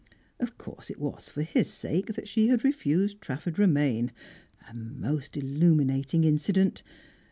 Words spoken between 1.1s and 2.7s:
for his sake that she had